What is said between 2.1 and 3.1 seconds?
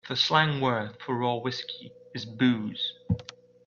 is booze.